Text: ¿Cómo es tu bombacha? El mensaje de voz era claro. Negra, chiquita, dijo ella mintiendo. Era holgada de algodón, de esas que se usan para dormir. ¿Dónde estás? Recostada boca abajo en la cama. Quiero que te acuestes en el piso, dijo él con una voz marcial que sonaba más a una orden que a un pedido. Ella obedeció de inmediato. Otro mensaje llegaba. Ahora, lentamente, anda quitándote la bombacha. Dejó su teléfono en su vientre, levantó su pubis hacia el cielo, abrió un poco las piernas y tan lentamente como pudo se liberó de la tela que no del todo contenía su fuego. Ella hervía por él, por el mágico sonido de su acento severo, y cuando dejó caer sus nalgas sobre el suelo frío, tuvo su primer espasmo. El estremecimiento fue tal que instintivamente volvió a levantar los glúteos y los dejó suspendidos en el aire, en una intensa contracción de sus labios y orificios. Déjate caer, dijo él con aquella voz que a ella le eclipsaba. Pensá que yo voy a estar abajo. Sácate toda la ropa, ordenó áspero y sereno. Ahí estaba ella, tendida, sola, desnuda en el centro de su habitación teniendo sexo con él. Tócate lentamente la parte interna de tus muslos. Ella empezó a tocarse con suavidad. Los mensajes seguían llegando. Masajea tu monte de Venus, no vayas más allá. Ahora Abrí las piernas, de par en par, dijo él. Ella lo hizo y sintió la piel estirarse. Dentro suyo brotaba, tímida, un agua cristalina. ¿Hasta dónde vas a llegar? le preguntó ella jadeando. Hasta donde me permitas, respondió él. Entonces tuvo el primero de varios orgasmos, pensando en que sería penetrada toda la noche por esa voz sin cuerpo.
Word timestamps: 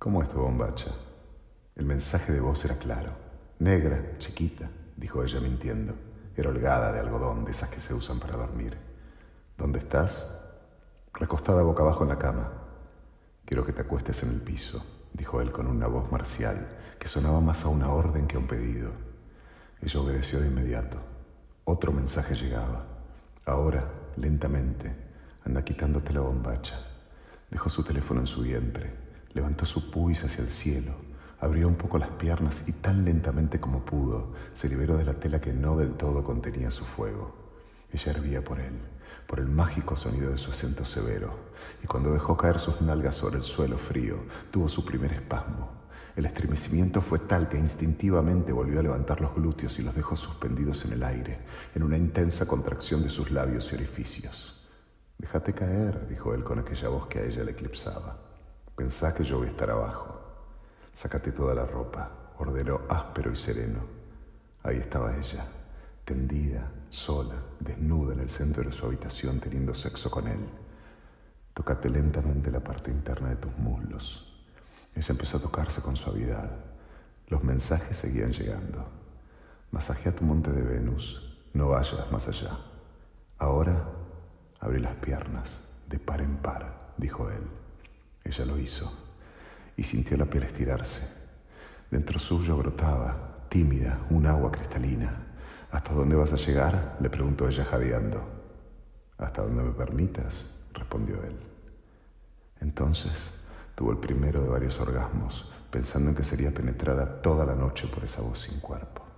¿Cómo 0.00 0.22
es 0.22 0.30
tu 0.30 0.38
bombacha? 0.38 0.92
El 1.76 1.84
mensaje 1.84 2.32
de 2.32 2.40
voz 2.40 2.64
era 2.64 2.78
claro. 2.78 3.10
Negra, 3.58 4.16
chiquita, 4.18 4.70
dijo 4.96 5.22
ella 5.22 5.40
mintiendo. 5.40 5.92
Era 6.34 6.48
holgada 6.48 6.90
de 6.90 7.00
algodón, 7.00 7.44
de 7.44 7.50
esas 7.50 7.68
que 7.68 7.82
se 7.82 7.92
usan 7.92 8.18
para 8.18 8.38
dormir. 8.38 8.78
¿Dónde 9.58 9.80
estás? 9.80 10.26
Recostada 11.12 11.62
boca 11.62 11.82
abajo 11.82 12.04
en 12.04 12.08
la 12.08 12.18
cama. 12.18 12.50
Quiero 13.44 13.66
que 13.66 13.74
te 13.74 13.82
acuestes 13.82 14.22
en 14.22 14.30
el 14.30 14.40
piso, 14.40 14.82
dijo 15.12 15.42
él 15.42 15.52
con 15.52 15.66
una 15.66 15.86
voz 15.86 16.10
marcial 16.10 16.66
que 16.98 17.06
sonaba 17.06 17.42
más 17.42 17.66
a 17.66 17.68
una 17.68 17.90
orden 17.90 18.26
que 18.26 18.36
a 18.36 18.38
un 18.38 18.46
pedido. 18.46 18.92
Ella 19.82 20.00
obedeció 20.00 20.40
de 20.40 20.46
inmediato. 20.46 20.96
Otro 21.64 21.92
mensaje 21.92 22.36
llegaba. 22.36 22.86
Ahora, 23.44 23.84
lentamente, 24.16 24.96
anda 25.44 25.62
quitándote 25.62 26.14
la 26.14 26.20
bombacha. 26.20 26.80
Dejó 27.50 27.68
su 27.68 27.84
teléfono 27.84 28.20
en 28.20 28.26
su 28.26 28.40
vientre, 28.40 29.09
levantó 29.32 29.66
su 29.66 29.90
pubis 29.90 30.24
hacia 30.24 30.42
el 30.42 30.50
cielo, 30.50 30.94
abrió 31.40 31.68
un 31.68 31.76
poco 31.76 31.98
las 31.98 32.10
piernas 32.10 32.64
y 32.66 32.72
tan 32.72 33.04
lentamente 33.04 33.60
como 33.60 33.84
pudo 33.84 34.32
se 34.52 34.68
liberó 34.68 34.96
de 34.96 35.04
la 35.04 35.14
tela 35.14 35.40
que 35.40 35.52
no 35.52 35.76
del 35.76 35.94
todo 35.94 36.22
contenía 36.22 36.70
su 36.70 36.84
fuego. 36.84 37.34
Ella 37.92 38.12
hervía 38.12 38.44
por 38.44 38.60
él, 38.60 38.78
por 39.26 39.40
el 39.40 39.46
mágico 39.46 39.96
sonido 39.96 40.30
de 40.30 40.38
su 40.38 40.50
acento 40.50 40.84
severo, 40.84 41.32
y 41.82 41.86
cuando 41.86 42.12
dejó 42.12 42.36
caer 42.36 42.58
sus 42.58 42.80
nalgas 42.80 43.16
sobre 43.16 43.38
el 43.38 43.42
suelo 43.42 43.78
frío, 43.78 44.16
tuvo 44.50 44.68
su 44.68 44.84
primer 44.84 45.12
espasmo. 45.12 45.80
El 46.16 46.26
estremecimiento 46.26 47.00
fue 47.00 47.20
tal 47.20 47.48
que 47.48 47.56
instintivamente 47.56 48.52
volvió 48.52 48.80
a 48.80 48.82
levantar 48.82 49.20
los 49.20 49.34
glúteos 49.34 49.78
y 49.78 49.82
los 49.82 49.94
dejó 49.94 50.16
suspendidos 50.16 50.84
en 50.84 50.92
el 50.92 51.02
aire, 51.02 51.38
en 51.74 51.82
una 51.82 51.96
intensa 51.96 52.46
contracción 52.46 53.02
de 53.02 53.08
sus 53.08 53.30
labios 53.30 53.72
y 53.72 53.76
orificios. 53.76 54.68
Déjate 55.18 55.52
caer, 55.54 56.08
dijo 56.08 56.34
él 56.34 56.44
con 56.44 56.58
aquella 56.58 56.88
voz 56.88 57.06
que 57.06 57.20
a 57.20 57.24
ella 57.24 57.44
le 57.44 57.52
eclipsaba. 57.52 58.29
Pensá 58.80 59.12
que 59.12 59.22
yo 59.22 59.36
voy 59.36 59.48
a 59.48 59.50
estar 59.50 59.70
abajo. 59.70 60.18
Sácate 60.94 61.32
toda 61.32 61.54
la 61.54 61.66
ropa, 61.66 62.32
ordenó 62.38 62.80
áspero 62.88 63.30
y 63.30 63.36
sereno. 63.36 63.80
Ahí 64.62 64.78
estaba 64.78 65.14
ella, 65.14 65.44
tendida, 66.06 66.66
sola, 66.88 67.34
desnuda 67.58 68.14
en 68.14 68.20
el 68.20 68.30
centro 68.30 68.62
de 68.62 68.72
su 68.72 68.86
habitación 68.86 69.38
teniendo 69.38 69.74
sexo 69.74 70.10
con 70.10 70.26
él. 70.26 70.48
Tócate 71.52 71.90
lentamente 71.90 72.50
la 72.50 72.60
parte 72.60 72.90
interna 72.90 73.28
de 73.28 73.36
tus 73.36 73.54
muslos. 73.58 74.42
Ella 74.94 75.08
empezó 75.10 75.36
a 75.36 75.42
tocarse 75.42 75.82
con 75.82 75.94
suavidad. 75.94 76.50
Los 77.28 77.44
mensajes 77.44 77.98
seguían 77.98 78.32
llegando. 78.32 78.88
Masajea 79.72 80.16
tu 80.16 80.24
monte 80.24 80.50
de 80.52 80.62
Venus, 80.62 81.36
no 81.52 81.68
vayas 81.68 82.10
más 82.10 82.26
allá. 82.28 82.58
Ahora 83.36 83.84
Abrí 84.60 84.78
las 84.78 84.94
piernas, 84.96 85.58
de 85.86 85.98
par 85.98 86.22
en 86.22 86.36
par, 86.38 86.92
dijo 86.96 87.30
él. 87.30 87.42
Ella 88.24 88.44
lo 88.44 88.58
hizo 88.58 88.92
y 89.76 89.82
sintió 89.82 90.16
la 90.16 90.26
piel 90.26 90.44
estirarse. 90.44 91.00
Dentro 91.90 92.18
suyo 92.18 92.56
brotaba, 92.56 93.46
tímida, 93.48 94.06
un 94.10 94.26
agua 94.26 94.52
cristalina. 94.52 95.26
¿Hasta 95.70 95.92
dónde 95.92 96.16
vas 96.16 96.32
a 96.32 96.36
llegar? 96.36 96.96
le 97.00 97.10
preguntó 97.10 97.48
ella 97.48 97.64
jadeando. 97.64 98.22
Hasta 99.18 99.42
donde 99.42 99.62
me 99.62 99.72
permitas, 99.72 100.46
respondió 100.72 101.22
él. 101.24 101.38
Entonces 102.60 103.12
tuvo 103.74 103.92
el 103.92 103.98
primero 103.98 104.42
de 104.42 104.48
varios 104.48 104.78
orgasmos, 104.80 105.50
pensando 105.70 106.10
en 106.10 106.16
que 106.16 106.22
sería 106.22 106.52
penetrada 106.52 107.22
toda 107.22 107.44
la 107.44 107.54
noche 107.54 107.88
por 107.88 108.04
esa 108.04 108.22
voz 108.22 108.40
sin 108.40 108.60
cuerpo. 108.60 109.09